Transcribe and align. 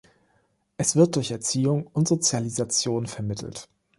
Es 0.77 0.95
wird 0.95 1.15
durch 1.15 1.29
Erziehung 1.29 1.85
und 1.93 2.07
Sozialisation 2.07 3.05
vermittelt. 3.05 3.69